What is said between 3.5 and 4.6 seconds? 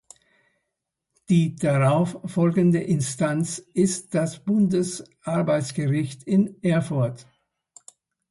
ist das